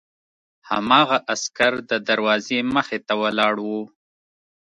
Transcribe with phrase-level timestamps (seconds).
[0.69, 3.69] هماغه عسکر د دروازې مخې ته ولاړ و